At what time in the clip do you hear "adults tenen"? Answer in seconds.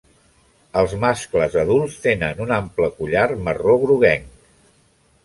1.63-2.41